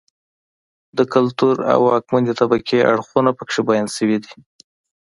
[0.97, 4.33] د کلتور او واکمنې طبقې اړخونه په کې بیان شوي دي.